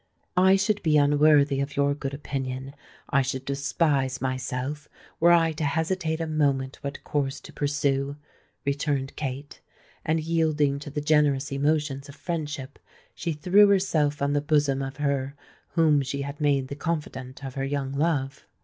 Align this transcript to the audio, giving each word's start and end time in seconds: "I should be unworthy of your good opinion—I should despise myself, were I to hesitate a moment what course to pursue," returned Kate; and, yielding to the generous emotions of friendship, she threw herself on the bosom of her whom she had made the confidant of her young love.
"I 0.35 0.55
should 0.55 0.81
be 0.81 0.97
unworthy 0.97 1.59
of 1.61 1.75
your 1.77 1.93
good 1.93 2.15
opinion—I 2.15 3.21
should 3.21 3.45
despise 3.45 4.19
myself, 4.19 4.89
were 5.19 5.31
I 5.31 5.51
to 5.51 5.63
hesitate 5.63 6.19
a 6.19 6.25
moment 6.25 6.79
what 6.81 7.03
course 7.03 7.39
to 7.41 7.53
pursue," 7.53 8.15
returned 8.65 9.15
Kate; 9.15 9.61
and, 10.03 10.19
yielding 10.19 10.79
to 10.79 10.89
the 10.89 11.01
generous 11.01 11.51
emotions 11.51 12.09
of 12.09 12.15
friendship, 12.15 12.79
she 13.13 13.31
threw 13.31 13.67
herself 13.67 14.23
on 14.23 14.33
the 14.33 14.41
bosom 14.41 14.81
of 14.81 14.97
her 14.97 15.35
whom 15.73 16.01
she 16.01 16.23
had 16.23 16.41
made 16.41 16.69
the 16.69 16.75
confidant 16.75 17.45
of 17.45 17.53
her 17.53 17.63
young 17.63 17.91
love. 17.93 18.47